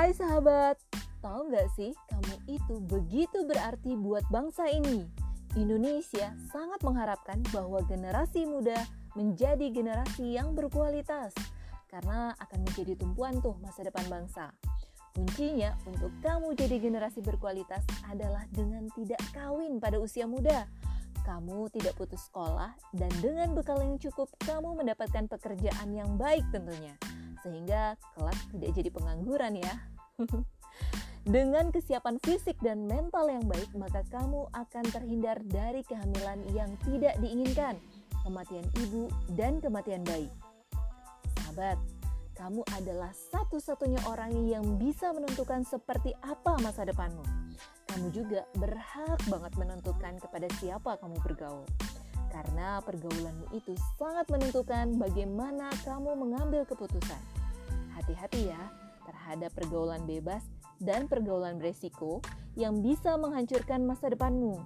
[0.00, 0.80] Hai sahabat,
[1.20, 5.04] tahu nggak sih kamu itu begitu berarti buat bangsa ini?
[5.60, 8.80] Indonesia sangat mengharapkan bahwa generasi muda
[9.12, 11.36] menjadi generasi yang berkualitas
[11.92, 14.56] karena akan menjadi tumpuan tuh masa depan bangsa.
[15.12, 20.64] Kuncinya untuk kamu jadi generasi berkualitas adalah dengan tidak kawin pada usia muda.
[21.28, 26.96] Kamu tidak putus sekolah dan dengan bekal yang cukup kamu mendapatkan pekerjaan yang baik tentunya
[27.42, 29.74] sehingga kelak tidak jadi pengangguran ya.
[31.20, 37.12] Dengan kesiapan fisik dan mental yang baik, maka kamu akan terhindar dari kehamilan yang tidak
[37.20, 37.76] diinginkan,
[38.24, 40.32] kematian ibu, dan kematian bayi.
[41.44, 41.76] Sahabat,
[42.40, 47.20] kamu adalah satu-satunya orang yang bisa menentukan seperti apa masa depanmu.
[47.92, 51.68] Kamu juga berhak banget menentukan kepada siapa kamu bergaul
[52.30, 57.20] karena pergaulanmu itu sangat menentukan bagaimana kamu mengambil keputusan.
[57.98, 58.62] Hati-hati ya
[59.04, 60.46] terhadap pergaulan bebas
[60.80, 62.24] dan pergaulan beresiko
[62.56, 64.62] yang bisa menghancurkan masa depanmu.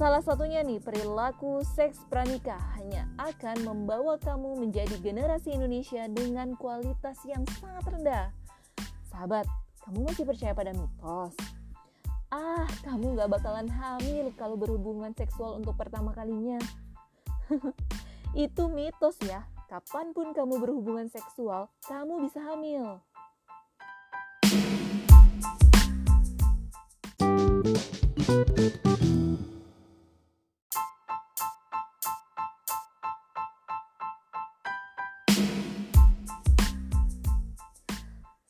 [0.00, 7.20] Salah satunya nih, perilaku seks pranikah hanya akan membawa kamu menjadi generasi Indonesia dengan kualitas
[7.28, 8.26] yang sangat rendah.
[9.12, 9.44] Sahabat,
[9.84, 11.36] kamu masih percaya pada mitos?
[12.32, 16.56] Ah, kamu gak bakalan hamil kalau berhubungan seksual untuk pertama kalinya.
[18.46, 19.46] Itu mitos ya.
[19.70, 22.98] Kapan pun kamu berhubungan seksual, kamu bisa hamil.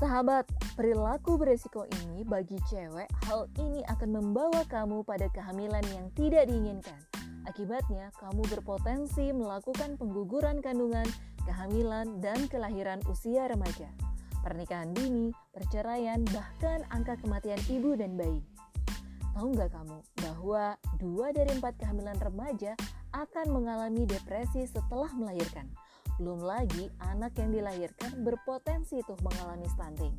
[0.00, 0.48] Sahabat,
[0.80, 7.11] perilaku beresiko ini bagi cewek, hal ini akan membawa kamu pada kehamilan yang tidak diinginkan.
[7.42, 11.06] Akibatnya, kamu berpotensi melakukan pengguguran kandungan,
[11.42, 13.90] kehamilan, dan kelahiran usia remaja.
[14.42, 18.42] Pernikahan dini, perceraian, bahkan angka kematian ibu dan bayi.
[19.32, 22.76] Tahu nggak kamu bahwa dua dari empat kehamilan remaja
[23.16, 25.66] akan mengalami depresi setelah melahirkan?
[26.20, 30.14] Belum lagi anak yang dilahirkan berpotensi tuh mengalami stunting.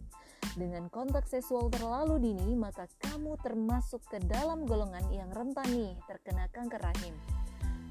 [0.54, 6.46] Dengan kontak seksual terlalu dini, maka kamu termasuk ke dalam golongan yang rentan nih terkena
[6.54, 7.18] kanker rahim.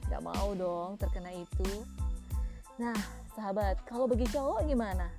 [0.06, 1.82] Gak mau dong terkena itu.
[2.78, 2.94] Nah,
[3.34, 5.10] sahabat, kalau bagi cowok gimana?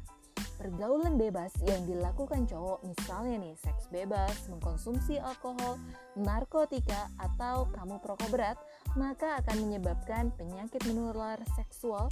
[0.55, 5.75] Pergaulan bebas yang dilakukan cowok, misalnya nih seks bebas, mengkonsumsi alkohol,
[6.15, 8.55] narkotika, atau kamu perokok berat,
[8.95, 12.07] maka akan menyebabkan penyakit menular seksual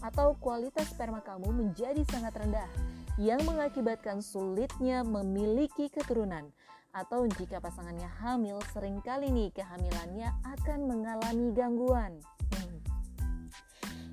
[0.00, 2.70] atau kualitas sperma kamu menjadi sangat rendah
[3.18, 6.52] yang mengakibatkan sulitnya memiliki keturunan
[6.90, 12.18] atau jika pasangannya hamil sering kali nih kehamilannya akan mengalami gangguan.
[12.54, 12.78] Hmm.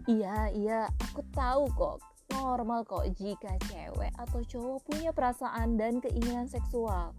[0.06, 1.98] Iya, iya, aku tahu kok.
[2.28, 7.16] Normal kok jika cewek atau cowok punya perasaan dan keinginan seksual.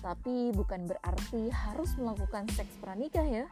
[0.00, 3.46] Tapi bukan berarti harus melakukan seks pranikah ya.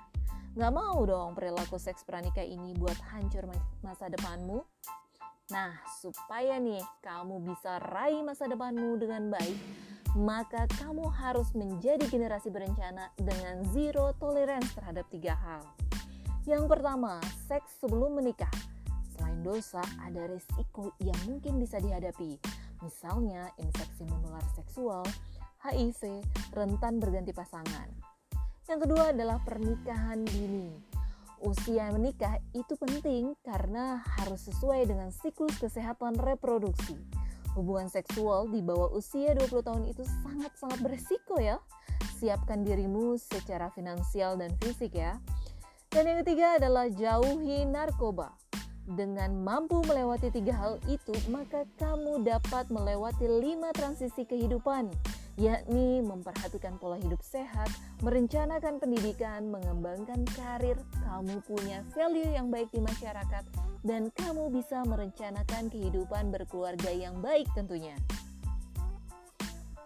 [0.58, 3.46] Gak mau dong perilaku seks pranikah ini buat hancur
[3.86, 4.62] masa depanmu.
[5.50, 9.58] Nah, supaya nih kamu bisa raih masa depanmu dengan baik,
[10.14, 15.62] maka kamu harus menjadi generasi berencana dengan zero tolerance terhadap tiga hal.
[16.46, 17.18] Yang pertama,
[17.50, 18.50] seks sebelum menikah.
[19.14, 22.38] Selain dosa, ada risiko yang mungkin bisa dihadapi.
[22.86, 25.02] Misalnya, infeksi menular seksual,
[25.66, 26.24] HIV,
[26.54, 27.90] rentan berganti pasangan.
[28.70, 30.89] Yang kedua adalah pernikahan dini.
[31.40, 37.00] Usia menikah itu penting karena harus sesuai dengan siklus kesehatan reproduksi.
[37.56, 41.56] Hubungan seksual di bawah usia 20 tahun itu sangat-sangat beresiko ya.
[42.20, 45.16] Siapkan dirimu secara finansial dan fisik ya.
[45.88, 48.36] Dan yang ketiga adalah jauhi narkoba.
[48.84, 54.92] Dengan mampu melewati tiga hal itu, maka kamu dapat melewati lima transisi kehidupan
[55.38, 57.70] yakni memperhatikan pola hidup sehat,
[58.02, 63.44] merencanakan pendidikan, mengembangkan karir, kamu punya value yang baik di masyarakat,
[63.86, 67.94] dan kamu bisa merencanakan kehidupan berkeluarga yang baik tentunya.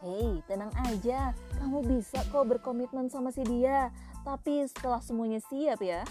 [0.04, 3.88] Hei, tenang aja, kamu bisa kok berkomitmen sama si dia,
[4.20, 6.04] tapi setelah semuanya siap ya.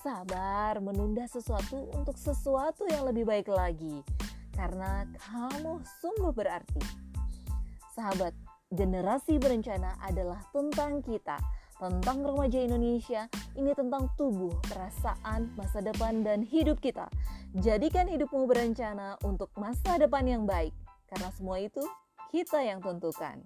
[0.00, 4.00] Sabar menunda sesuatu untuk sesuatu yang lebih baik lagi,
[4.56, 7.05] karena kamu sungguh berarti.
[7.96, 8.36] Sahabat,
[8.76, 11.40] generasi berencana adalah tentang kita,
[11.80, 13.24] tentang remaja Indonesia,
[13.56, 17.08] ini tentang tubuh, perasaan, masa depan, dan hidup kita.
[17.56, 20.76] Jadikan hidupmu berencana untuk masa depan yang baik,
[21.08, 21.80] karena semua itu
[22.28, 23.40] kita yang tentukan.